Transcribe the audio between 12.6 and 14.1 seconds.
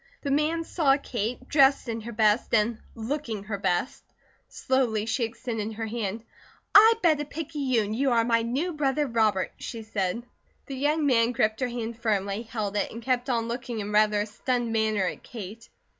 it, and kept on looking in